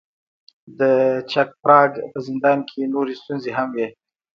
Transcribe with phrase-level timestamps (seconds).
[0.79, 0.81] د
[1.31, 3.87] چک پراګ په زندان کې نورې ستونزې هم وې.